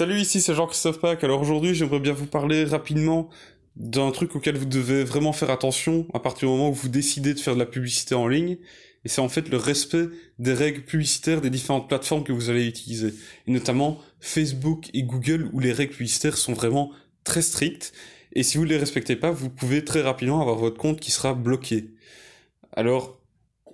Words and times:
Salut, 0.00 0.18
ici 0.18 0.40
c'est 0.40 0.54
Jean-Christophe 0.54 0.98
Pack. 0.98 1.24
Alors 1.24 1.42
aujourd'hui, 1.42 1.74
j'aimerais 1.74 2.00
bien 2.00 2.14
vous 2.14 2.24
parler 2.24 2.64
rapidement 2.64 3.28
d'un 3.76 4.10
truc 4.12 4.34
auquel 4.34 4.56
vous 4.56 4.64
devez 4.64 5.04
vraiment 5.04 5.34
faire 5.34 5.50
attention 5.50 6.06
à 6.14 6.20
partir 6.20 6.48
du 6.48 6.54
moment 6.54 6.70
où 6.70 6.72
vous 6.72 6.88
décidez 6.88 7.34
de 7.34 7.38
faire 7.38 7.52
de 7.52 7.58
la 7.58 7.66
publicité 7.66 8.14
en 8.14 8.26
ligne. 8.26 8.56
Et 9.04 9.10
c'est 9.10 9.20
en 9.20 9.28
fait 9.28 9.50
le 9.50 9.58
respect 9.58 10.06
des 10.38 10.54
règles 10.54 10.86
publicitaires 10.86 11.42
des 11.42 11.50
différentes 11.50 11.86
plateformes 11.86 12.24
que 12.24 12.32
vous 12.32 12.48
allez 12.48 12.66
utiliser. 12.66 13.12
Et 13.46 13.50
notamment 13.50 13.98
Facebook 14.20 14.88
et 14.94 15.02
Google 15.02 15.50
où 15.52 15.60
les 15.60 15.70
règles 15.70 15.92
publicitaires 15.92 16.38
sont 16.38 16.54
vraiment 16.54 16.92
très 17.22 17.42
strictes. 17.42 17.92
Et 18.32 18.42
si 18.42 18.56
vous 18.56 18.64
ne 18.64 18.70
les 18.70 18.78
respectez 18.78 19.16
pas, 19.16 19.30
vous 19.30 19.50
pouvez 19.50 19.84
très 19.84 20.00
rapidement 20.00 20.40
avoir 20.40 20.56
votre 20.56 20.78
compte 20.78 20.98
qui 20.98 21.10
sera 21.10 21.34
bloqué. 21.34 21.90
Alors, 22.72 23.20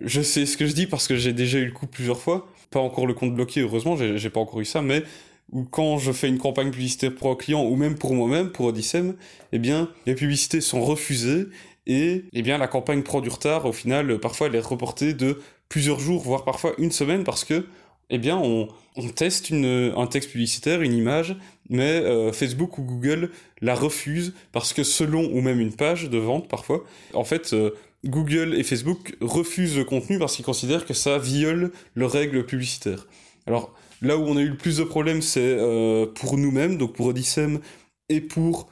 je 0.00 0.22
sais 0.22 0.44
ce 0.44 0.56
que 0.56 0.66
je 0.66 0.72
dis 0.72 0.88
parce 0.88 1.06
que 1.06 1.14
j'ai 1.14 1.32
déjà 1.32 1.58
eu 1.58 1.66
le 1.66 1.72
coup 1.72 1.86
plusieurs 1.86 2.18
fois. 2.18 2.48
Pas 2.70 2.80
encore 2.80 3.06
le 3.06 3.14
compte 3.14 3.32
bloqué, 3.32 3.60
heureusement, 3.60 3.96
j'ai 3.96 4.30
pas 4.30 4.40
encore 4.40 4.60
eu 4.60 4.64
ça, 4.64 4.82
mais 4.82 5.04
ou 5.52 5.64
quand 5.64 5.98
je 5.98 6.12
fais 6.12 6.28
une 6.28 6.38
campagne 6.38 6.70
publicitaire 6.70 7.14
pour 7.14 7.30
un 7.30 7.36
client 7.36 7.64
ou 7.64 7.76
même 7.76 7.96
pour 7.96 8.14
moi-même, 8.14 8.50
pour 8.50 8.66
Odyssem, 8.66 9.14
eh 9.52 9.58
bien, 9.58 9.88
les 10.06 10.14
publicités 10.14 10.60
sont 10.60 10.84
refusées 10.84 11.46
et 11.86 12.24
eh 12.32 12.42
bien, 12.42 12.58
la 12.58 12.66
campagne 12.66 13.02
prend 13.02 13.20
du 13.20 13.28
retard. 13.28 13.64
Au 13.64 13.72
final, 13.72 14.18
parfois, 14.18 14.48
elle 14.48 14.56
est 14.56 14.60
reportée 14.60 15.14
de 15.14 15.40
plusieurs 15.68 16.00
jours, 16.00 16.22
voire 16.22 16.44
parfois 16.44 16.74
une 16.78 16.90
semaine 16.90 17.24
parce 17.24 17.44
que 17.44 17.66
eh 18.10 18.18
bien, 18.18 18.36
on, 18.36 18.68
on 18.96 19.08
teste 19.08 19.50
une, 19.50 19.92
un 19.96 20.06
texte 20.06 20.30
publicitaire, 20.30 20.82
une 20.82 20.92
image, 20.92 21.36
mais 21.68 22.00
euh, 22.02 22.32
Facebook 22.32 22.78
ou 22.78 22.82
Google 22.82 23.30
la 23.60 23.74
refuse 23.74 24.34
parce 24.52 24.72
que 24.72 24.84
selon, 24.84 25.24
ou 25.32 25.40
même 25.40 25.60
une 25.60 25.74
page 25.74 26.08
de 26.08 26.18
vente 26.18 26.48
parfois, 26.48 26.84
en 27.14 27.24
fait, 27.24 27.52
euh, 27.52 27.70
Google 28.04 28.54
et 28.54 28.62
Facebook 28.62 29.16
refusent 29.20 29.76
le 29.76 29.84
contenu 29.84 30.18
parce 30.18 30.36
qu'ils 30.36 30.44
considèrent 30.44 30.86
que 30.86 30.94
ça 30.94 31.18
viole 31.18 31.72
leurs 31.94 32.12
règles 32.12 32.46
publicitaires. 32.46 33.06
Alors, 33.46 33.72
Là 34.02 34.16
où 34.16 34.22
on 34.22 34.36
a 34.36 34.40
eu 34.40 34.48
le 34.48 34.56
plus 34.56 34.78
de 34.78 34.84
problèmes, 34.84 35.22
c'est 35.22 35.40
euh, 35.40 36.06
pour 36.06 36.36
nous-mêmes, 36.36 36.76
donc 36.76 36.94
pour 36.94 37.06
Odyssem, 37.06 37.60
et 38.08 38.20
pour 38.20 38.68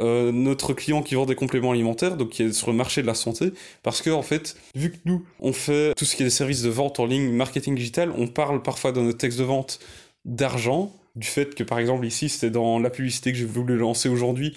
euh, 0.00 0.30
notre 0.30 0.74
client 0.74 1.02
qui 1.02 1.14
vend 1.14 1.26
des 1.26 1.34
compléments 1.34 1.72
alimentaires, 1.72 2.16
donc 2.16 2.30
qui 2.30 2.42
est 2.44 2.52
sur 2.52 2.70
le 2.70 2.76
marché 2.76 3.02
de 3.02 3.06
la 3.06 3.14
santé, 3.14 3.52
parce 3.82 4.02
que 4.02 4.10
en 4.10 4.22
fait, 4.22 4.56
vu 4.74 4.92
que 4.92 4.98
nous, 5.04 5.24
on 5.40 5.52
fait 5.52 5.94
tout 5.96 6.04
ce 6.04 6.16
qui 6.16 6.22
est 6.22 6.26
des 6.26 6.30
services 6.30 6.62
de 6.62 6.68
vente 6.68 7.00
en 7.00 7.06
ligne, 7.06 7.30
marketing 7.32 7.74
digital, 7.74 8.12
on 8.16 8.28
parle 8.28 8.62
parfois 8.62 8.92
dans 8.92 9.02
notre 9.02 9.18
texte 9.18 9.38
de 9.38 9.44
vente 9.44 9.80
d'argent, 10.24 10.94
du 11.16 11.26
fait 11.26 11.54
que 11.54 11.64
par 11.64 11.78
exemple 11.78 12.06
ici, 12.06 12.28
c'était 12.28 12.50
dans 12.50 12.78
la 12.78 12.90
publicité 12.90 13.32
que 13.32 13.38
j'ai 13.38 13.46
voulu 13.46 13.76
lancer 13.76 14.08
aujourd'hui, 14.08 14.56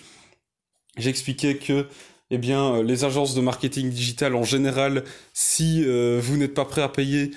j'expliquais 0.98 1.56
que 1.56 1.88
eh 2.34 2.38
bien, 2.38 2.76
euh, 2.76 2.84
les 2.84 3.06
agences 3.06 3.34
de 3.34 3.42
marketing 3.42 3.90
digital 3.90 4.36
en 4.36 4.44
général, 4.44 5.04
si 5.34 5.84
vous 5.84 6.38
n'êtes 6.38 6.54
pas 6.54 6.66
prêt 6.66 6.82
à 6.82 6.90
payer 6.90 7.32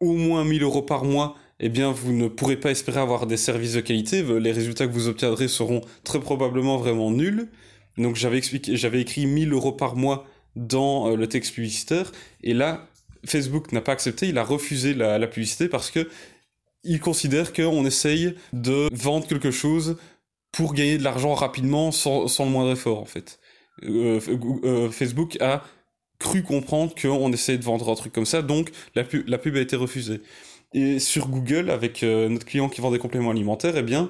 au 0.00 0.12
moins 0.12 0.44
1000 0.44 0.62
euros 0.62 0.82
par 0.82 1.04
mois, 1.04 1.36
eh 1.60 1.68
bien, 1.68 1.92
vous 1.92 2.12
ne 2.12 2.28
pourrez 2.28 2.56
pas 2.56 2.70
espérer 2.70 3.00
avoir 3.00 3.26
des 3.26 3.36
services 3.36 3.74
de 3.74 3.80
qualité. 3.80 4.22
Les 4.40 4.52
résultats 4.52 4.86
que 4.86 4.92
vous 4.92 5.08
obtiendrez 5.08 5.46
seront 5.46 5.82
très 6.04 6.18
probablement 6.18 6.78
vraiment 6.78 7.10
nuls. 7.10 7.48
Donc, 7.98 8.16
j'avais 8.16 8.38
expliqué, 8.38 8.76
j'avais 8.76 9.02
écrit 9.02 9.26
1000 9.26 9.52
euros 9.52 9.72
par 9.72 9.94
mois 9.94 10.26
dans 10.56 11.10
euh, 11.10 11.16
le 11.16 11.28
texte 11.28 11.54
publicitaire. 11.54 12.12
Et 12.42 12.54
là, 12.54 12.88
Facebook 13.26 13.72
n'a 13.72 13.82
pas 13.82 13.92
accepté. 13.92 14.28
Il 14.28 14.38
a 14.38 14.44
refusé 14.44 14.94
la, 14.94 15.26
publicité 15.26 15.68
parce 15.68 15.90
que 15.90 16.08
il 16.82 16.98
considère 16.98 17.52
qu'on 17.52 17.84
essaye 17.84 18.34
de 18.54 18.88
vendre 18.92 19.26
quelque 19.26 19.50
chose 19.50 19.98
pour 20.52 20.72
gagner 20.72 20.96
de 20.96 21.04
l'argent 21.04 21.34
rapidement 21.34 21.92
sans, 21.92 22.26
le 22.26 22.50
moindre 22.50 22.72
effort, 22.72 23.00
en 23.00 23.04
fait. 23.04 23.38
Euh, 23.82 24.18
euh, 24.64 24.90
Facebook 24.90 25.36
a 25.40 25.62
cru 26.20 26.42
comprendre 26.44 26.94
qu'on 26.94 27.32
essayait 27.32 27.58
de 27.58 27.64
vendre 27.64 27.90
un 27.90 27.94
truc 27.96 28.12
comme 28.12 28.26
ça, 28.26 28.42
donc 28.42 28.70
la, 28.94 29.02
pub 29.02 29.56
a 29.56 29.60
été 29.60 29.74
refusée. 29.74 30.20
Et 30.72 31.00
sur 31.00 31.28
Google, 31.28 31.70
avec 31.70 32.04
euh, 32.04 32.28
notre 32.28 32.46
client 32.46 32.68
qui 32.68 32.80
vend 32.80 32.92
des 32.92 33.00
compléments 33.00 33.30
alimentaires, 33.30 33.76
eh 33.76 33.82
bien, 33.82 34.08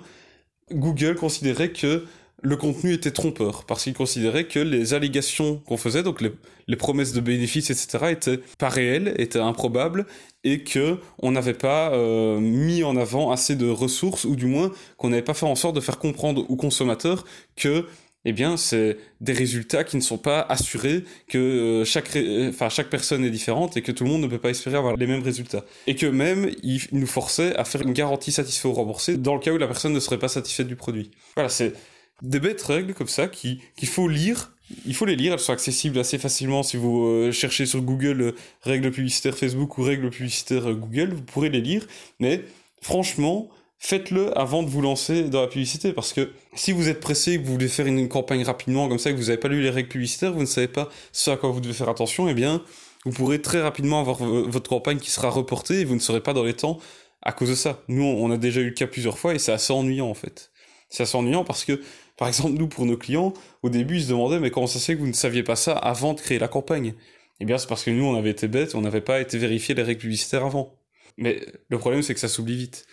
Google 0.70 1.14
considérait 1.14 1.70
que 1.70 2.05
le 2.42 2.56
contenu 2.56 2.92
était 2.92 3.11
trompeur, 3.11 3.64
parce 3.64 3.84
qu'il 3.84 3.94
considérait 3.94 4.47
que 4.47 4.58
les 4.58 4.94
allégations 4.94 5.58
qu'on 5.66 5.77
faisait, 5.77 6.03
donc 6.03 6.20
les, 6.20 6.77
promesses 6.77 7.12
de 7.12 7.20
bénéfices, 7.20 7.70
etc., 7.70 8.06
étaient 8.10 8.41
pas 8.59 8.69
réelles, 8.69 9.15
étaient 9.19 9.38
improbables, 9.38 10.06
et 10.43 10.65
que 10.65 10.99
on 11.19 11.32
n'avait 11.32 11.54
pas 11.54 11.93
euh, 11.93 12.41
mis 12.41 12.82
en 12.82 12.97
avant 12.97 13.31
assez 13.31 13.56
de 13.56 13.69
ressources, 13.69 14.25
ou 14.25 14.37
du 14.37 14.47
moins 14.47 14.72
qu'on 14.97 15.10
n'avait 15.10 15.22
pas 15.22 15.34
fait 15.34 15.47
en 15.47 15.54
sorte 15.54 15.76
de 15.76 15.81
faire 15.81 15.99
comprendre 15.99 16.44
aux 16.49 16.56
consommateurs 16.56 17.25
que 17.56 17.87
eh 18.25 18.32
bien, 18.32 18.56
c'est 18.56 18.98
des 19.20 19.32
résultats 19.32 19.82
qui 19.82 19.97
ne 19.97 20.03
sont 20.03 20.19
pas 20.19 20.41
assurés, 20.42 21.04
que 21.28 21.38
euh, 21.38 21.84
chaque, 21.84 22.16
enfin, 22.48 22.69
chaque 22.69 22.91
personne 22.91 23.25
est 23.25 23.31
différente 23.31 23.76
et 23.76 23.82
que 23.82 23.92
tout 23.92 24.04
le 24.04 24.10
monde 24.10 24.22
ne 24.22 24.26
peut 24.26 24.38
pas 24.38 24.50
espérer 24.50 24.76
avoir 24.76 24.97
les 24.97 25.06
mêmes 25.06 25.22
résultats. 25.22 25.64
Et 25.86 25.94
que 25.94 26.06
même, 26.06 26.50
il 26.62 26.82
nous 26.92 27.06
forçait 27.06 27.56
à 27.56 27.64
faire 27.64 27.81
une 27.82 27.92
garantie 27.92 28.32
satisfait 28.32 28.69
ou 28.69 28.72
remboursée 28.72 29.16
dans 29.16 29.34
le 29.34 29.41
cas 29.41 29.53
où 29.53 29.58
la 29.58 29.66
personne 29.66 29.94
ne 29.94 30.00
serait 30.00 30.19
pas 30.19 30.28
satisfaite 30.28 30.69
du 30.69 30.76
produit. 30.76 31.10
Voilà, 31.34 31.48
c'est 31.48 31.72
des 32.20 32.41
bêtes 32.41 32.62
règles 32.62 32.92
comme 32.92 33.08
ça 33.08 33.26
qu'il 33.26 33.60
faut 33.84 34.08
lire. 34.08 34.52
Il 34.87 34.94
faut 34.94 35.06
les 35.06 35.16
lire, 35.16 35.32
elles 35.32 35.38
sont 35.38 35.52
accessibles 35.52 35.98
assez 35.98 36.19
facilement 36.19 36.62
si 36.62 36.76
vous 36.76 37.04
euh, 37.06 37.32
cherchez 37.32 37.66
sur 37.66 37.81
Google 37.81 38.20
euh, 38.20 38.32
règles 38.62 38.91
publicitaires 38.91 39.37
Facebook 39.37 39.78
ou 39.78 39.82
règles 39.82 40.10
publicitaires 40.10 40.72
Google, 40.75 41.14
vous 41.14 41.22
pourrez 41.22 41.48
les 41.48 41.60
lire. 41.60 41.87
Mais 42.20 42.44
franchement, 42.82 43.48
faites-le 43.81 44.37
avant 44.39 44.63
de 44.63 44.69
vous 44.69 44.83
lancer 44.83 45.25
dans 45.25 45.41
la 45.41 45.49
publicité 45.49 45.93
parce 45.93 46.13
que 46.13 46.31
si 46.55 46.71
vous 46.71 46.89
êtes 46.89 47.01
pressé, 47.01 47.41
que 47.41 47.47
vous 47.47 47.55
voulez 47.55 47.67
faire 47.67 47.87
une, 47.87 48.09
campagne 48.09 48.45
rapidement 48.45 48.89
comme 48.89 48.99
ça, 48.99 49.11
que 49.11 49.17
vous 49.17 49.25
n'avez 49.25 49.39
pas 49.39 49.49
lu 49.49 49.63
les 49.63 49.71
règles 49.71 49.89
publicitaires, 49.89 50.33
vous 50.33 50.43
ne 50.43 50.47
savez 50.47 50.69
pas 50.69 50.89
ce 51.13 51.31
à 51.31 51.37
quoi 51.37 51.51
vous 51.51 51.61
devez 51.61 51.73
faire 51.73 51.89
attention, 51.89 52.29
eh 52.29 52.35
bien, 52.35 52.63
vous 53.07 53.13
pourrez 53.13 53.41
très 53.41 53.61
rapidement 53.63 54.01
avoir 54.01 54.19
votre 54.19 54.69
campagne 54.69 54.99
qui 54.99 55.11
sera 55.11 55.31
reportée 55.31 55.81
et 55.81 55.85
vous 55.85 55.95
ne 55.95 56.01
serez 56.01 56.21
pas 56.21 56.35
dans 56.35 56.45
les 56.45 56.53
temps 56.53 56.79
à 57.23 57.33
cause 57.33 57.49
de 57.49 57.55
ça. 57.55 57.83
Nous, 57.89 58.05
on 58.05 58.31
a 58.31 58.37
déjà 58.37 58.61
eu 58.61 58.67
le 58.67 58.75
cas 58.75 58.87
plusieurs 58.87 59.19
fois 59.19 59.35
et 59.35 59.39
c'est 59.39 59.53
assez 59.53 59.73
ennuyant 59.73 60.09
en 60.09 60.15
fait. 60.15 60.53
C'est 60.91 61.05
assez 61.05 61.17
ennuyant 61.17 61.45
parce 61.45 61.65
que, 61.65 61.81
par 62.19 62.29
exemple, 62.29 62.53
nous, 62.53 62.69
pour 62.69 62.85
nos 62.85 62.99
clients, 62.99 63.33
au 63.62 63.71
début, 63.71 63.97
ils 63.97 64.05
se 64.05 64.09
demandaient, 64.11 64.41
mais 64.41 64.51
comment 64.51 64.67
ça 64.67 64.79
se 64.79 64.85
fait 64.85 64.95
que 64.95 65.01
vous 65.01 65.07
ne 65.07 65.12
saviez 65.12 65.43
pas 65.43 65.57
ça 65.57 65.73
avant 65.73 66.12
de 66.12 66.21
créer 66.21 66.39
la 66.39 66.49
campagne? 66.49 66.95
Eh 67.39 67.47
bien, 67.47 67.57
c'est 67.57 67.69
parce 67.69 67.85
que 67.85 67.91
nous, 67.91 68.05
on 68.05 68.15
avait 68.17 68.31
été 68.31 68.47
bêtes, 68.47 68.75
on 68.75 68.83
n'avait 68.83 69.01
pas 69.01 69.21
été 69.21 69.39
vérifier 69.39 69.75
les 69.75 69.83
règles 69.83 70.01
publicitaires 70.01 70.45
avant. 70.45 70.75
Mais 71.17 71.41
le 71.69 71.79
problème, 71.79 72.03
c'est 72.03 72.12
que 72.12 72.21
ça 72.21 72.29
s'oublie 72.29 72.57
vite 72.57 72.87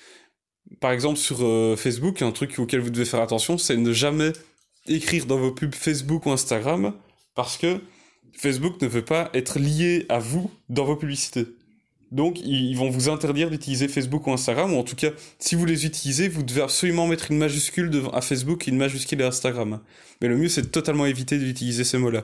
par 0.80 0.92
exemple, 0.92 1.18
sur 1.18 1.40
euh, 1.42 1.76
Facebook, 1.76 2.22
un 2.22 2.32
truc 2.32 2.58
auquel 2.60 2.80
vous 2.80 2.90
devez 2.90 3.06
faire 3.06 3.22
attention, 3.22 3.58
c'est 3.58 3.78
ne 3.78 3.94
jamais 3.94 4.34
écrire 4.88 5.26
dans 5.26 5.38
vos 5.38 5.52
pubs 5.52 5.76
Facebook 5.76 6.26
ou 6.26 6.32
Instagram, 6.32 6.94
parce 7.36 7.58
que 7.58 7.82
Facebook 8.34 8.82
ne 8.82 8.88
veut 8.88 9.06
pas 9.06 9.30
être 9.34 9.60
lié 9.60 10.06
à 10.10 10.20
vous 10.20 10.52
dans 10.70 10.86
vos 10.86 10.96
publicités. 10.96 11.48
Donc, 12.12 12.40
ils 12.40 12.76
vont 12.76 12.90
vous 12.90 13.10
interdire 13.10 13.50
d'utiliser 13.50 13.88
Facebook 13.88 14.28
ou 14.28 14.32
Instagram, 14.32 14.74
ou 14.74 14.78
en 14.78 14.84
tout 14.84 14.96
cas, 14.96 15.10
si 15.40 15.56
vous 15.56 15.66
les 15.66 15.86
utilisez, 15.86 16.30
vous 16.30 16.44
devez 16.44 16.62
absolument 16.62 17.06
mettre 17.06 17.32
une 17.32 17.38
majuscule 17.38 17.92
à 18.14 18.22
Facebook 18.22 18.68
et 18.68 18.72
une 18.72 18.78
majuscule 18.78 19.22
à 19.24 19.28
Instagram. 19.28 19.82
Mais 20.22 20.30
le 20.30 20.38
mieux, 20.38 20.48
c'est 20.48 20.62
de 20.62 20.68
totalement 20.68 21.06
éviter 21.06 21.38
d'utiliser 21.38 21.84
ces 21.84 21.98
mots-là. 21.98 22.24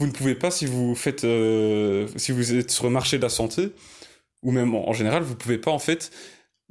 Vous 0.00 0.06
ne 0.06 0.12
pouvez 0.12 0.34
pas, 0.34 0.50
si 0.50 0.66
vous 0.66 0.96
faites, 0.96 1.22
euh, 1.24 2.08
si 2.16 2.32
vous 2.32 2.54
êtes 2.54 2.72
sur 2.72 2.84
le 2.84 2.90
marché 2.90 3.18
de 3.18 3.22
la 3.22 3.28
santé, 3.28 3.68
ou 4.42 4.50
même 4.50 4.74
en, 4.74 4.92
général, 4.92 5.22
vous 5.22 5.36
pouvez 5.36 5.58
pas, 5.58 5.70
en 5.70 5.78
fait, 5.78 6.10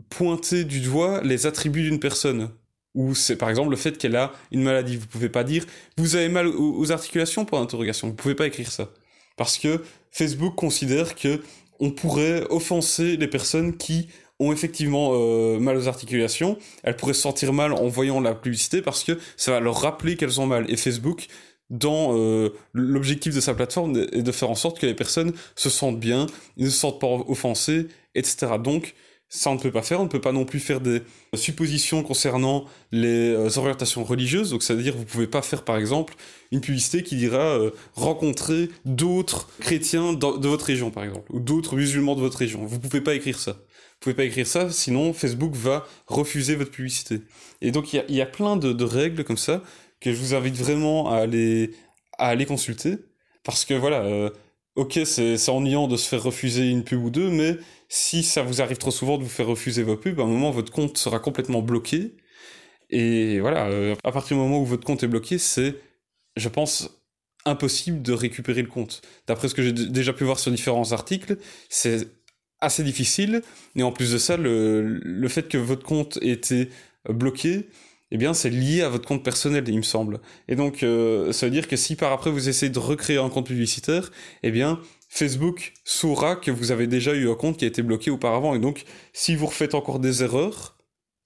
pointer 0.09 0.63
du 0.63 0.81
doigt 0.81 1.21
les 1.23 1.45
attributs 1.45 1.83
d'une 1.83 1.99
personne. 1.99 2.49
Ou 2.93 3.15
c'est 3.15 3.37
par 3.37 3.49
exemple 3.49 3.69
le 3.69 3.77
fait 3.77 3.97
qu'elle 3.97 4.15
a 4.15 4.33
une 4.51 4.63
maladie. 4.63 4.97
Vous 4.97 5.07
pouvez 5.07 5.29
pas 5.29 5.43
dire 5.43 5.65
vous 5.97 6.15
avez 6.15 6.29
mal 6.29 6.47
aux, 6.47 6.91
articulations 6.91 7.45
pour 7.45 7.59
l'interrogation. 7.59 8.09
Vous 8.09 8.13
pouvez 8.13 8.35
pas 8.35 8.47
écrire 8.47 8.71
ça. 8.71 8.89
Parce 9.37 9.57
que 9.57 9.81
Facebook 10.11 10.55
considère 10.55 11.15
que 11.15 11.41
on 11.79 11.91
pourrait 11.91 12.45
offenser 12.49 13.17
les 13.17 13.27
personnes 13.27 13.75
qui 13.77 14.07
ont 14.39 14.51
effectivement 14.51 15.11
euh, 15.13 15.59
mal 15.59 15.77
aux 15.77 15.87
articulations. 15.87 16.57
Elles 16.83 16.95
pourraient 16.95 17.13
se 17.13 17.21
sentir 17.21 17.53
mal 17.53 17.73
en 17.73 17.87
voyant 17.87 18.19
la 18.19 18.35
publicité 18.35 18.81
parce 18.81 19.03
que 19.03 19.17
ça 19.37 19.51
va 19.51 19.59
leur 19.59 19.81
rappeler 19.81 20.15
qu'elles 20.15 20.41
ont 20.41 20.45
mal. 20.45 20.69
Et 20.69 20.77
Facebook, 20.77 21.27
dans 21.69 22.17
euh, 22.17 22.49
l'objectif 22.73 23.33
de 23.33 23.39
sa 23.39 23.53
plateforme, 23.53 23.95
est 24.11 24.21
de 24.21 24.31
faire 24.31 24.49
en 24.49 24.55
sorte 24.55 24.79
que 24.79 24.85
les 24.85 24.93
personnes 24.93 25.33
se 25.55 25.69
sentent 25.69 25.99
bien, 25.99 26.27
ne 26.57 26.65
se 26.65 26.77
sentent 26.77 26.99
pas 26.99 27.07
offensées, 27.07 27.87
etc. 28.15 28.53
Donc, 28.61 28.93
ça, 29.33 29.49
on 29.49 29.55
ne 29.55 29.59
peut 29.59 29.71
pas 29.71 29.81
faire. 29.81 30.01
On 30.01 30.03
ne 30.03 30.09
peut 30.09 30.19
pas 30.19 30.33
non 30.33 30.43
plus 30.43 30.59
faire 30.59 30.81
des 30.81 31.01
suppositions 31.35 32.03
concernant 32.03 32.65
les 32.91 33.29
euh, 33.29 33.57
orientations 33.57 34.03
religieuses. 34.03 34.49
Donc, 34.49 34.61
c'est-à-dire, 34.61 34.95
vous 34.95 35.05
pouvez 35.05 35.25
pas 35.25 35.41
faire, 35.41 35.63
par 35.63 35.77
exemple, 35.77 36.15
une 36.51 36.59
publicité 36.59 37.01
qui 37.01 37.15
dira 37.15 37.57
euh, 37.57 37.71
rencontrer 37.93 38.69
d'autres 38.83 39.47
chrétiens 39.61 40.11
de 40.11 40.47
votre 40.49 40.65
région, 40.65 40.91
par 40.91 41.05
exemple, 41.05 41.31
ou 41.33 41.39
d'autres 41.39 41.77
musulmans 41.77 42.15
de 42.15 42.19
votre 42.19 42.37
région. 42.37 42.65
Vous 42.65 42.77
pouvez 42.77 42.99
pas 42.99 43.15
écrire 43.15 43.39
ça. 43.39 43.53
Vous 43.53 43.99
pouvez 44.01 44.15
pas 44.15 44.25
écrire 44.25 44.47
ça, 44.47 44.69
sinon 44.69 45.13
Facebook 45.13 45.55
va 45.55 45.87
refuser 46.07 46.55
votre 46.55 46.71
publicité. 46.71 47.21
Et 47.61 47.71
donc, 47.71 47.93
il 47.93 48.03
y 48.09 48.21
a, 48.21 48.25
plein 48.25 48.57
de, 48.57 48.83
règles 48.83 49.23
comme 49.23 49.37
ça 49.37 49.63
que 50.01 50.11
je 50.11 50.17
vous 50.17 50.35
invite 50.35 50.57
vraiment 50.57 51.09
à 51.09 51.17
aller, 51.17 51.71
à 52.17 52.27
aller 52.27 52.45
consulter. 52.45 52.97
Parce 53.43 53.63
que 53.63 53.75
voilà, 53.75 54.01
euh, 54.01 54.29
ok, 54.75 54.99
c'est 55.05 55.49
ennuyant 55.49 55.87
de 55.87 55.95
se 55.95 56.09
faire 56.09 56.23
refuser 56.23 56.69
une 56.69 56.83
pub 56.83 57.01
ou 57.01 57.09
deux, 57.09 57.29
mais 57.29 57.57
si 57.93 58.23
ça 58.23 58.41
vous 58.41 58.61
arrive 58.61 58.77
trop 58.77 58.89
souvent 58.89 59.17
de 59.17 59.23
vous 59.23 59.29
faire 59.29 59.47
refuser 59.47 59.83
vos 59.83 59.97
pubs, 59.97 60.17
à 60.21 60.23
un 60.23 60.27
moment, 60.27 60.49
votre 60.49 60.71
compte 60.71 60.97
sera 60.97 61.19
complètement 61.19 61.61
bloqué. 61.61 62.15
Et 62.89 63.41
voilà, 63.41 63.67
euh, 63.67 63.95
à 64.05 64.13
partir 64.13 64.37
du 64.37 64.41
moment 64.41 64.61
où 64.61 64.65
votre 64.65 64.85
compte 64.85 65.03
est 65.03 65.09
bloqué, 65.09 65.37
c'est, 65.37 65.75
je 66.37 66.47
pense, 66.47 66.89
impossible 67.45 68.01
de 68.01 68.13
récupérer 68.13 68.61
le 68.61 68.69
compte. 68.69 69.01
D'après 69.27 69.49
ce 69.49 69.55
que 69.55 69.61
j'ai 69.61 69.73
déjà 69.73 70.13
pu 70.13 70.23
voir 70.23 70.39
sur 70.39 70.51
différents 70.51 70.93
articles, 70.93 71.37
c'est 71.67 72.07
assez 72.61 72.81
difficile. 72.83 73.41
Et 73.75 73.83
en 73.83 73.91
plus 73.91 74.13
de 74.13 74.17
ça, 74.17 74.37
le, 74.37 75.27
fait 75.27 75.49
que 75.49 75.57
votre 75.57 75.85
compte 75.85 76.17
ait 76.21 76.29
été 76.29 76.69
bloqué, 77.09 77.67
eh 78.11 78.17
bien 78.17 78.33
c'est 78.33 78.49
lié 78.49 78.83
à 78.83 78.89
votre 78.89 79.05
compte 79.05 79.23
personnel, 79.23 79.65
il 79.67 79.75
me 79.75 79.81
semble. 79.81 80.21
Et 80.47 80.55
donc 80.55 80.83
euh, 80.83 81.33
ça 81.33 81.45
veut 81.45 81.51
dire 81.51 81.67
que 81.67 81.75
si 81.75 81.97
par 81.97 82.13
après 82.13 82.31
vous 82.31 82.47
essayez 82.47 82.71
de 82.71 82.79
recréer 82.79 83.17
un 83.17 83.29
compte 83.29 83.47
publicitaire, 83.47 84.11
eh 84.43 84.51
bien 84.51 84.79
Facebook 85.13 85.73
saura 85.83 86.37
que 86.37 86.51
vous 86.51 86.71
avez 86.71 86.87
déjà 86.87 87.13
eu 87.13 87.29
un 87.29 87.35
compte 87.35 87.57
qui 87.57 87.65
a 87.65 87.67
été 87.67 87.81
bloqué 87.83 88.09
auparavant. 88.09 88.55
Et 88.55 88.59
donc 88.59 88.85
si 89.13 89.35
vous 89.35 89.45
refaites 89.45 89.75
encore 89.75 89.99
des 89.99 90.23
erreurs 90.23 90.77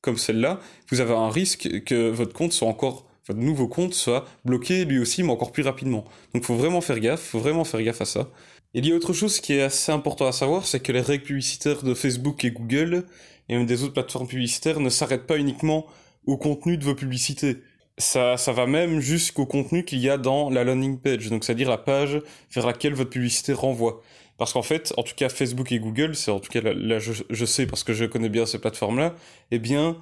comme 0.01 0.17
celle-là, 0.17 0.59
vous 0.89 1.01
avez 1.01 1.13
un 1.13 1.29
risque 1.29 1.83
que 1.83 2.09
votre 2.09 2.33
compte 2.33 2.51
soit 2.51 2.67
encore 2.67 3.05
votre 3.27 3.39
nouveau 3.39 3.67
compte 3.67 3.93
soit 3.93 4.25
bloqué 4.43 4.85
lui 4.85 4.99
aussi, 4.99 5.23
mais 5.23 5.31
encore 5.31 5.51
plus 5.51 5.63
rapidement. 5.63 6.03
Donc 6.33 6.43
faut 6.43 6.55
vraiment 6.55 6.81
faire 6.81 6.99
gaffe, 6.99 7.21
faut 7.21 7.39
vraiment 7.39 7.63
faire 7.63 7.81
gaffe 7.81 8.01
à 8.01 8.05
ça. 8.05 8.29
Il 8.73 8.85
y 8.85 8.91
a 8.91 8.95
autre 8.95 9.13
chose 9.13 9.39
qui 9.39 9.53
est 9.53 9.61
assez 9.61 9.91
important 9.91 10.27
à 10.27 10.31
savoir, 10.31 10.65
c'est 10.65 10.79
que 10.79 10.91
les 10.91 11.01
règles 11.01 11.23
publicitaires 11.23 11.83
de 11.83 11.93
Facebook 11.93 12.43
et 12.43 12.51
Google, 12.51 13.05
et 13.49 13.57
même 13.57 13.65
des 13.65 13.83
autres 13.83 13.93
plateformes 13.93 14.27
publicitaires, 14.27 14.79
ne 14.79 14.89
s'arrêtent 14.89 15.27
pas 15.27 15.37
uniquement 15.37 15.85
au 16.25 16.37
contenu 16.37 16.77
de 16.77 16.83
vos 16.83 16.95
publicités. 16.95 17.57
Ça, 17.97 18.35
ça 18.35 18.51
va 18.51 18.65
même 18.65 18.99
jusqu'au 18.99 19.45
contenu 19.45 19.85
qu'il 19.85 19.99
y 19.99 20.09
a 20.09 20.17
dans 20.17 20.49
la 20.49 20.65
landing 20.65 20.99
page, 20.99 21.29
donc 21.29 21.45
c'est-à-dire 21.45 21.69
la 21.69 21.77
page 21.77 22.21
vers 22.53 22.65
laquelle 22.65 22.93
votre 22.93 23.09
publicité 23.09 23.53
renvoie. 23.53 24.01
Parce 24.37 24.51
qu'en 24.51 24.63
fait, 24.63 24.93
en 24.97 25.03
tout 25.03 25.15
cas 25.15 25.29
Facebook 25.29 25.71
et 25.71 25.79
Google, 25.79 26.15
c'est 26.15 26.31
en 26.31 26.39
tout 26.39 26.51
cas 26.51 26.59
là, 26.61 26.99
je, 26.99 27.45
sais 27.45 27.65
parce 27.65 27.83
que 27.83 27.93
je 27.93 28.03
connais 28.05 28.27
bien 28.27 28.45
ces 28.45 28.59
plateformes-là, 28.59 29.15
eh 29.51 29.59
bien 29.59 29.97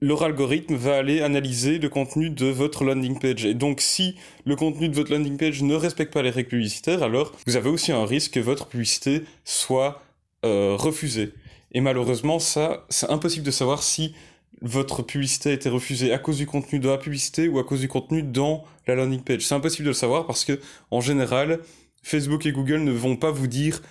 leur 0.00 0.22
algorithme 0.22 0.76
va 0.76 0.96
aller 0.96 1.20
analyser 1.22 1.78
le 1.78 1.88
contenu 1.88 2.30
de 2.30 2.46
votre 2.46 2.84
landing 2.84 3.18
page. 3.18 3.44
Et 3.44 3.54
donc 3.54 3.80
si 3.80 4.14
le 4.46 4.56
contenu 4.56 4.88
de 4.88 4.94
votre 4.94 5.12
landing 5.12 5.36
page 5.36 5.62
ne 5.62 5.74
respecte 5.74 6.14
pas 6.14 6.22
les 6.22 6.30
règles 6.30 6.50
publicitaires, 6.50 7.02
alors 7.02 7.32
vous 7.46 7.56
avez 7.56 7.68
aussi 7.68 7.92
un 7.92 8.06
risque 8.06 8.34
que 8.34 8.40
votre 8.40 8.68
publicité 8.68 9.24
soit 9.44 10.00
euh, 10.46 10.76
refusée. 10.78 11.34
Et 11.72 11.80
malheureusement, 11.80 12.38
ça, 12.38 12.86
c'est 12.88 13.10
impossible 13.10 13.44
de 13.44 13.50
savoir 13.50 13.82
si 13.82 14.14
votre 14.62 15.02
publicité 15.02 15.50
a 15.50 15.52
été 15.52 15.68
refusée 15.68 16.12
à 16.12 16.18
cause 16.18 16.38
du 16.38 16.46
contenu 16.46 16.78
de 16.78 16.88
la 16.88 16.98
publicité 16.98 17.48
ou 17.48 17.58
à 17.58 17.64
cause 17.64 17.80
du 17.80 17.88
contenu 17.88 18.22
dans 18.22 18.64
la 18.86 18.94
landing 18.94 19.20
page. 19.20 19.42
C'est 19.42 19.54
impossible 19.54 19.84
de 19.84 19.90
le 19.90 19.94
savoir 19.94 20.26
parce 20.26 20.44
que, 20.44 20.58
en 20.90 21.00
général, 21.00 21.60
Facebook 22.02 22.46
et 22.46 22.52
Google 22.52 22.78
ne 22.78 22.92
vont 22.92 23.16
pas 23.16 23.30
vous 23.30 23.46
dire 23.46 23.82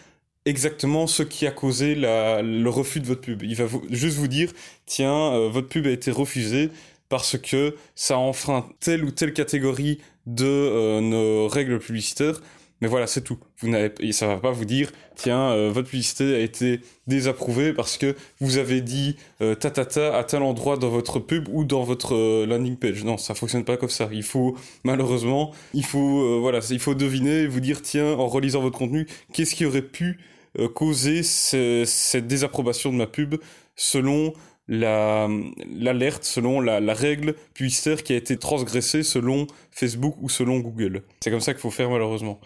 exactement 0.45 1.07
ce 1.07 1.23
qui 1.23 1.45
a 1.45 1.51
causé 1.51 1.95
le 1.95 2.67
refus 2.67 2.99
de 2.99 3.05
votre 3.05 3.21
pub. 3.21 3.43
Il 3.43 3.55
va 3.55 3.65
juste 3.89 4.17
vous 4.17 4.27
dire, 4.27 4.51
tiens, 4.85 5.33
euh, 5.33 5.49
votre 5.49 5.67
pub 5.67 5.85
a 5.87 5.91
été 5.91 6.09
refusée 6.09 6.69
parce 7.09 7.37
que 7.37 7.75
ça 7.95 8.17
enfreint 8.17 8.67
telle 8.79 9.03
ou 9.03 9.11
telle 9.11 9.33
catégorie 9.33 9.99
de 10.25 10.45
euh, 10.45 11.01
nos 11.01 11.47
règles 11.47 11.79
publicitaires. 11.79 12.41
Mais 12.81 12.87
voilà, 12.87 13.07
c'est 13.07 13.21
tout. 13.21 13.37
Vous 13.59 13.69
n'avez, 13.69 14.11
ça 14.11 14.27
va 14.27 14.37
pas 14.37 14.51
vous 14.51 14.65
dire, 14.65 14.91
tiens, 15.15 15.51
euh, 15.51 15.71
votre 15.71 15.89
publicité 15.89 16.35
a 16.35 16.39
été 16.39 16.81
désapprouvée 17.07 17.73
parce 17.73 17.97
que 17.97 18.15
vous 18.39 18.57
avez 18.57 18.81
dit 18.81 19.17
ta 19.39 19.55
ta 19.55 19.85
ta 19.85 20.17
à 20.17 20.23
tel 20.23 20.43
endroit 20.43 20.77
dans 20.77 20.89
votre 20.89 21.19
pub 21.19 21.47
ou 21.49 21.63
dans 21.63 21.83
votre 21.83 22.45
landing 22.45 22.77
page. 22.77 23.03
Non, 23.03 23.17
ça 23.17 23.33
fonctionne 23.33 23.63
pas 23.63 23.77
comme 23.77 23.89
ça. 23.89 24.09
Il 24.11 24.23
faut, 24.23 24.55
malheureusement, 24.83 25.53
il 25.73 25.85
faut, 25.85 26.39
voilà, 26.41 26.59
il 26.69 26.79
faut 26.79 26.95
deviner, 26.95 27.47
vous 27.47 27.61
dire, 27.61 27.81
tiens, 27.81 28.13
en 28.13 28.27
relisant 28.27 28.61
votre 28.61 28.77
contenu, 28.77 29.07
qu'est-ce 29.33 29.55
qui 29.55 29.65
aurait 29.65 29.81
pu 29.81 30.19
euh, 30.59 30.67
causer 30.67 31.23
cette 31.23 32.27
désapprobation 32.27 32.91
de 32.91 32.97
ma 32.97 33.07
pub 33.07 33.35
selon 33.75 34.33
l'alerte, 34.67 36.23
selon 36.23 36.59
la, 36.59 36.93
règle 36.93 37.35
publicitaire 37.53 38.03
qui 38.03 38.13
a 38.13 38.15
été 38.15 38.37
transgressée 38.37 39.03
selon 39.03 39.47
Facebook 39.71 40.15
ou 40.21 40.29
selon 40.29 40.59
Google. 40.59 41.03
C'est 41.21 41.31
comme 41.31 41.41
ça 41.41 41.53
qu'il 41.53 41.61
faut 41.61 41.71
faire 41.71 41.89
malheureusement. 41.89 42.39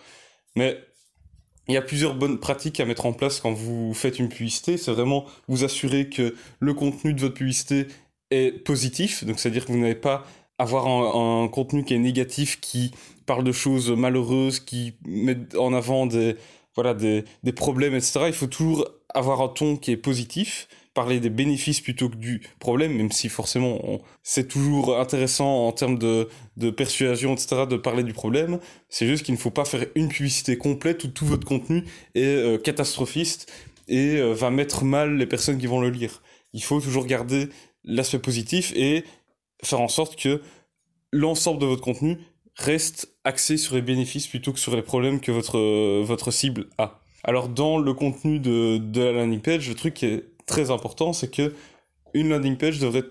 Mais 0.56 0.78
il 1.68 1.74
y 1.74 1.78
a 1.78 1.82
plusieurs 1.82 2.16
bonnes 2.16 2.40
pratiques 2.40 2.80
à 2.80 2.86
mettre 2.86 3.06
en 3.06 3.14
place 3.14 3.40
quand 3.40 3.54
vous 3.54 3.94
faites 3.94 4.20
une 4.20 4.30
publicité. 4.30 4.78
C'est 4.78 4.92
vraiment 4.92 5.26
vous 5.48 5.64
assurer 5.64 6.10
que 6.10 6.36
le 6.60 6.74
contenu 6.74 7.14
de 7.14 7.22
votre 7.22 7.36
publicité 7.36 7.88
est 8.30 8.52
positif, 8.64 9.24
donc 9.26 9.40
c'est-à-dire 9.40 9.66
que 9.66 9.72
vous 9.72 9.80
n'avez 9.80 9.96
pas 9.96 10.26
avoir 10.58 10.88
un, 10.88 11.44
un, 11.44 11.48
contenu 11.48 11.84
qui 11.84 11.94
est 11.94 12.00
négatif, 12.00 12.60
qui 12.62 12.92
parle 13.26 13.44
de 13.44 13.52
choses 13.52 13.90
malheureuses, 13.90 14.60
qui 14.60 14.94
met 15.06 15.38
en 15.58 15.74
avant 15.74 16.06
des, 16.06 16.36
voilà, 16.76 16.94
des, 16.94 17.26
des 17.44 17.52
problèmes, 17.52 17.96
etc., 17.96 18.22
il 18.28 18.34
faut 18.34 18.48
toujours 18.48 18.88
avoir 19.14 19.42
un 19.42 19.48
ton 19.48 19.76
qui 19.76 19.92
est 19.92 19.98
positif, 19.98 20.68
parler 20.94 21.20
des 21.20 21.30
bénéfices 21.30 21.82
plutôt 21.82 22.10
que 22.10 22.16
du 22.16 22.42
problème, 22.60 22.94
même 22.96 23.12
si 23.12 23.30
forcément 23.30 24.02
c'est 24.24 24.48
toujours 24.48 25.00
intéressant 25.00 25.68
en 25.68 25.72
termes 25.72 25.98
de, 25.98 26.28
de 26.58 26.70
persuasion, 26.70 27.34
etc., 27.34 27.66
de 27.70 27.78
parler 27.78 28.04
du 28.04 28.14
problème. 28.14 28.60
C'est 28.90 29.08
juste 29.08 29.24
qu'il 29.24 29.34
ne 29.34 29.40
faut 29.40 29.52
pas 29.52 29.66
faire 29.66 29.86
une 29.96 30.10
publicité 30.10 30.58
complète 30.58 31.04
où 31.04 31.08
tout 31.08 31.26
votre 31.26 31.48
contenu 31.48 31.86
est 32.16 32.24
euh, 32.24 32.58
catastrophiste 32.58 33.52
et 33.88 34.18
euh, 34.18 34.34
va 34.34 34.50
mettre 34.50 34.84
mal 34.84 35.16
les 35.16 35.26
personnes 35.26 35.58
qui 35.58 35.68
vont 35.68 35.80
le 35.80 35.90
lire. 35.90 36.22
Il 36.54 36.64
faut 36.64 36.82
toujours 36.82 37.06
garder 37.06 37.50
l'aspect 37.84 38.20
positif 38.20 38.74
et 38.76 39.06
faire 39.64 39.82
en 39.82 39.88
sorte 39.88 40.18
que 40.18 40.42
l'ensemble 41.12 41.60
de 41.60 41.66
votre 41.66 41.82
contenu 41.82 42.18
reste 42.56 43.14
axé 43.24 43.58
sur 43.58 43.76
les 43.76 43.82
bénéfices 43.82 44.28
plutôt 44.28 44.52
que 44.52 44.60
sur 44.60 44.76
les 44.76 44.82
problèmes 44.82 45.20
que 45.22 45.32
votre, 45.32 45.58
euh, 45.58 46.02
votre 46.04 46.32
cible 46.32 46.68
a. 46.78 47.00
Alors 47.24 47.50
dans 47.50 47.78
le 47.78 47.94
contenu 47.94 48.40
de, 48.40 48.78
de 48.78 49.02
la 49.02 49.12
landing 49.12 49.42
page, 49.42 49.70
le 49.70 49.76
truc 49.76 50.04
est 50.04 50.26
très 50.52 50.70
important, 50.70 51.14
c'est 51.14 51.32
que 51.32 51.54
une 52.14 52.30
landing 52.30 52.58
page 52.58 52.80
devrait 52.80 53.06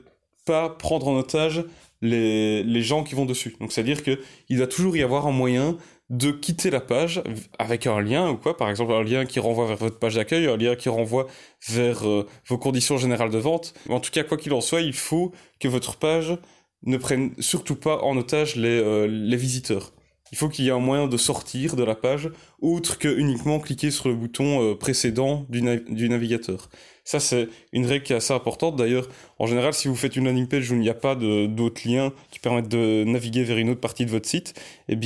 pas 0.44 0.69
prendre 0.69 1.08
en 1.08 1.16
otage 1.16 1.64
les, 2.02 2.62
les 2.62 2.82
gens 2.82 3.02
qui 3.02 3.14
vont 3.14 3.26
dessus. 3.26 3.56
Donc 3.60 3.72
c'est-à-dire 3.72 4.02
que 4.02 4.20
il 4.48 4.58
va 4.58 4.66
toujours 4.66 4.96
y 4.96 5.02
avoir 5.02 5.26
un 5.26 5.32
moyen 5.32 5.76
de 6.10 6.32
quitter 6.32 6.70
la 6.70 6.81
page 6.81 7.22
avec 7.58 7.87
un 7.87 8.00
lien 8.00 8.31
ou 8.31 8.37
quoi, 8.37 8.56
par 8.56 8.69
exemple 8.69 8.92
un 8.92 9.04
lien 9.04 9.25
qui 9.25 9.38
renvoie 9.38 9.66
vers 9.66 9.76
votre 9.76 9.98
page 9.98 10.16
d'accueil, 10.16 10.46
un 10.46 10.56
lien 10.56 10.75
qui 10.75 10.88
renvoie 10.88 11.28
vers 11.69 12.06
euh, 12.06 12.26
vos 12.48 12.58
conditions 12.58 12.98
générales 12.98 13.31
de 13.31 13.38
vente. 13.38 13.75
En 13.88 14.00
tout 14.00 14.10
cas, 14.10 14.25
quoi 14.25 14.36
qu'il 14.36 14.52
en 14.52 14.60
soit, 14.60 14.81
il 14.81 14.93
faut 14.93 15.32
que 15.60 15.69
votre 15.69 15.96
page 15.96 16.36
ne 16.82 16.96
prennent 16.96 17.32
surtout 17.38 17.76
pas 17.76 18.02
en 18.02 18.16
otage 18.16 18.56
les, 18.56 18.81
euh, 18.81 19.06
les 19.06 19.36
visiteurs. 19.36 19.93
Il 20.32 20.38
faut 20.38 20.49
qu'il 20.49 20.65
y 20.65 20.69
ait 20.69 20.73
un 20.73 20.79
moyen 20.79 21.09
de 21.09 21.17
sortir 21.17 21.77
de 21.77 21.82
la 21.82 21.94
page, 21.94 22.31
autre 22.61 22.99
que 22.99 23.09
uniquement 23.09 23.59
cliquer 23.59 23.91
sur 23.91 24.09
le 24.09 24.15
bouton 24.15 24.62
euh, 24.62 24.75
précédent 24.75 25.47
du, 25.49 25.61
navigateur. 25.62 26.69
Ça, 27.05 27.19
c'est 27.19 27.49
une 27.73 27.87
règle 27.87 28.05
qui 28.05 28.12
est 28.12 28.17
assez 28.17 28.32
importante. 28.32 28.77
D'ailleurs, 28.77 29.09
en 29.38 29.47
général, 29.47 29.75
si 29.75 29.88
vous 29.88 29.97
faites 29.97 30.15
une 30.17 30.27
landing 30.27 30.47
page 30.47 30.71
où 30.71 30.75
il 30.75 30.81
n'y 30.81 30.88
a 30.88 30.94
pas 30.94 31.17
d'autres 31.17 31.88
liens 31.88 32.12
qui 32.31 32.38
permettent 32.38 32.69
de 32.69 33.05
naviguer 33.05 33.43
vers 33.43 33.59
une 33.59 33.71
autre 33.71 33.81
partie 33.81 34.06
de 34.06 34.11
votre 34.11 34.29
site, 34.29 34.55
eh 34.88 34.97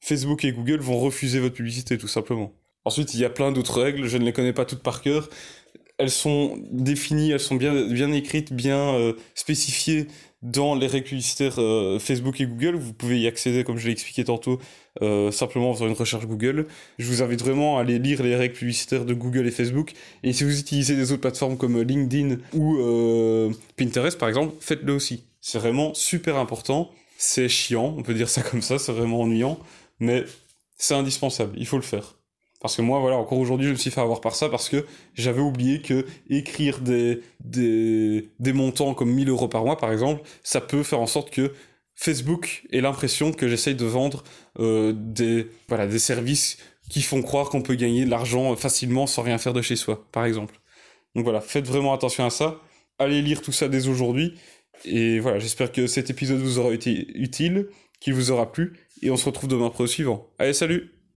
Facebook 0.00 0.44
et 0.44 0.52
Google 0.52 0.80
vont 0.80 0.98
refuser 0.98 1.40
votre 1.40 1.54
publicité, 1.54 1.98
tout 1.98 2.08
simplement. 2.08 2.52
Ensuite, 2.84 3.14
il 3.14 3.20
y 3.20 3.24
a 3.24 3.30
plein 3.30 3.50
d'autres 3.50 3.82
règles, 3.82 4.06
je 4.06 4.16
ne 4.16 4.24
les 4.24 4.32
connais 4.32 4.52
pas 4.52 4.64
toutes 4.64 4.82
par 4.82 5.02
cœur. 5.02 5.28
Elles 5.98 6.10
sont 6.10 6.56
définies, 6.70 7.32
elles 7.32 7.40
sont 7.40 7.56
bien, 7.56 7.86
bien 7.86 8.12
écrites, 8.12 8.52
bien 8.52 8.94
euh, 8.94 9.14
spécifiées 9.34 10.06
dans 10.42 10.74
les 10.74 10.86
règles 10.86 11.06
publicitaires 11.06 11.58
euh, 11.58 11.98
Facebook 11.98 12.40
et 12.40 12.46
Google. 12.46 12.76
Vous 12.76 12.92
pouvez 12.92 13.18
y 13.18 13.26
accéder, 13.26 13.64
comme 13.64 13.78
je 13.78 13.86
l'ai 13.86 13.92
expliqué 13.92 14.24
tantôt, 14.24 14.60
euh, 15.02 15.30
simplement 15.30 15.70
en 15.70 15.74
faisant 15.74 15.88
une 15.88 15.94
recherche 15.94 16.26
Google. 16.26 16.66
Je 16.98 17.06
vous 17.06 17.22
invite 17.22 17.40
vraiment 17.40 17.78
à 17.78 17.82
aller 17.82 17.98
lire 17.98 18.22
les 18.22 18.36
règles 18.36 18.54
publicitaires 18.54 19.04
de 19.04 19.14
Google 19.14 19.46
et 19.46 19.50
Facebook. 19.50 19.92
Et 20.22 20.32
si 20.32 20.44
vous 20.44 20.58
utilisez 20.58 20.94
des 20.94 21.12
autres 21.12 21.22
plateformes 21.22 21.56
comme 21.56 21.80
LinkedIn 21.80 22.36
ou 22.54 22.78
euh, 22.78 23.50
Pinterest, 23.76 24.18
par 24.18 24.28
exemple, 24.28 24.54
faites-le 24.60 24.92
aussi. 24.92 25.24
C'est 25.40 25.58
vraiment 25.58 25.94
super 25.94 26.36
important. 26.36 26.90
C'est 27.16 27.48
chiant, 27.48 27.94
on 27.98 28.02
peut 28.02 28.14
dire 28.14 28.28
ça 28.28 28.42
comme 28.42 28.62
ça, 28.62 28.78
c'est 28.78 28.92
vraiment 28.92 29.22
ennuyant, 29.22 29.58
mais 29.98 30.24
c'est 30.76 30.94
indispensable, 30.94 31.54
il 31.56 31.66
faut 31.66 31.76
le 31.76 31.82
faire. 31.82 32.17
Parce 32.60 32.76
que 32.76 32.82
moi, 32.82 32.98
voilà, 32.98 33.16
encore 33.16 33.38
aujourd'hui, 33.38 33.68
je 33.68 33.72
me 33.72 33.76
suis 33.76 33.90
fait 33.90 34.00
avoir 34.00 34.20
par 34.20 34.34
ça 34.34 34.48
parce 34.48 34.68
que 34.68 34.84
j'avais 35.14 35.40
oublié 35.40 35.80
que 35.80 36.06
écrire 36.28 36.80
des, 36.80 37.20
des, 37.40 38.30
des 38.40 38.52
montants 38.52 38.94
comme 38.94 39.12
1000 39.12 39.28
euros 39.28 39.48
par 39.48 39.64
mois, 39.64 39.76
par 39.76 39.92
exemple, 39.92 40.22
ça 40.42 40.60
peut 40.60 40.82
faire 40.82 41.00
en 41.00 41.06
sorte 41.06 41.30
que 41.30 41.52
Facebook 41.94 42.64
ait 42.70 42.80
l'impression 42.80 43.32
que 43.32 43.48
j'essaye 43.48 43.74
de 43.74 43.84
vendre 43.84 44.24
euh, 44.58 44.92
des, 44.96 45.48
voilà, 45.68 45.86
des 45.86 45.98
services 45.98 46.58
qui 46.90 47.02
font 47.02 47.22
croire 47.22 47.48
qu'on 47.48 47.62
peut 47.62 47.74
gagner 47.74 48.04
de 48.04 48.10
l'argent 48.10 48.54
facilement 48.56 49.06
sans 49.06 49.22
rien 49.22 49.38
faire 49.38 49.52
de 49.52 49.62
chez 49.62 49.76
soi, 49.76 50.06
par 50.10 50.24
exemple. 50.24 50.60
Donc 51.14 51.24
voilà, 51.24 51.40
faites 51.40 51.66
vraiment 51.66 51.92
attention 51.92 52.24
à 52.24 52.30
ça. 52.30 52.60
Allez 52.98 53.22
lire 53.22 53.42
tout 53.42 53.52
ça 53.52 53.68
dès 53.68 53.88
aujourd'hui. 53.88 54.34
Et 54.84 55.20
voilà, 55.20 55.38
j'espère 55.38 55.72
que 55.72 55.86
cet 55.86 56.10
épisode 56.10 56.38
vous 56.38 56.58
aura 56.58 56.72
été 56.72 57.08
utile, 57.14 57.68
qu'il 58.00 58.14
vous 58.14 58.30
aura 58.30 58.50
plu. 58.50 58.78
Et 59.02 59.10
on 59.10 59.16
se 59.16 59.26
retrouve 59.26 59.48
demain 59.48 59.70
pour 59.70 59.82
le 59.82 59.88
suivant. 59.88 60.28
Allez, 60.38 60.52
salut 60.52 60.97